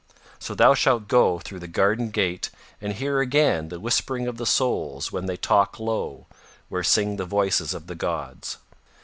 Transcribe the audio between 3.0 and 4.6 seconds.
again the whispering of the